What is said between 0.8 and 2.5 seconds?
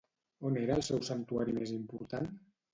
seu santuari més important?